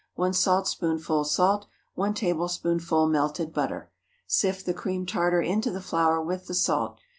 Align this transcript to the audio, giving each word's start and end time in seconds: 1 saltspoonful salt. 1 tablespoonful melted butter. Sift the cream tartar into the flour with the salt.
1 0.15 0.33
saltspoonful 0.33 1.23
salt. 1.23 1.67
1 1.93 2.15
tablespoonful 2.15 3.05
melted 3.05 3.53
butter. 3.53 3.91
Sift 4.25 4.65
the 4.65 4.73
cream 4.73 5.05
tartar 5.05 5.43
into 5.43 5.69
the 5.69 5.79
flour 5.79 6.19
with 6.19 6.47
the 6.47 6.55
salt. 6.55 6.97